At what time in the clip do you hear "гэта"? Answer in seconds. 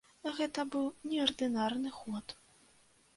0.37-0.63